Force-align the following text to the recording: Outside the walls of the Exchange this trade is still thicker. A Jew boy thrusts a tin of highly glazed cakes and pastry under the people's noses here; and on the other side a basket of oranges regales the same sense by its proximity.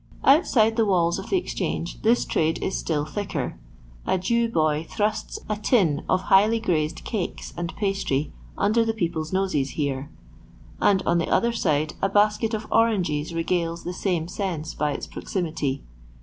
Outside 0.23 0.77
the 0.77 0.85
walls 0.87 1.19
of 1.19 1.29
the 1.29 1.37
Exchange 1.37 2.01
this 2.01 2.25
trade 2.25 2.57
is 2.63 2.75
still 2.75 3.05
thicker. 3.05 3.59
A 4.07 4.17
Jew 4.17 4.49
boy 4.49 4.87
thrusts 4.89 5.37
a 5.47 5.55
tin 5.55 6.03
of 6.09 6.21
highly 6.21 6.59
glazed 6.59 7.03
cakes 7.03 7.53
and 7.55 7.75
pastry 7.75 8.33
under 8.57 8.83
the 8.83 8.95
people's 8.95 9.31
noses 9.31 9.73
here; 9.77 10.09
and 10.79 11.03
on 11.05 11.19
the 11.19 11.29
other 11.29 11.51
side 11.53 11.93
a 12.01 12.09
basket 12.09 12.55
of 12.55 12.65
oranges 12.71 13.31
regales 13.31 13.83
the 13.83 13.93
same 13.93 14.27
sense 14.27 14.73
by 14.73 14.91
its 14.93 15.05
proximity. 15.05 15.83